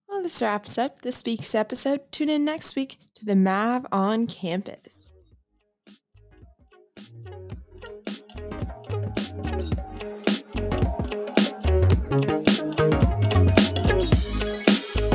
Well, 0.08 0.22
this 0.22 0.40
wraps 0.40 0.78
up 0.78 1.02
this 1.02 1.24
week's 1.26 1.56
episode. 1.56 2.12
Tune 2.12 2.30
in 2.30 2.46
next 2.46 2.76
week 2.76 3.00
to 3.16 3.26
the 3.26 3.36
MAV 3.36 3.88
on 3.92 4.28
campus. 4.28 5.16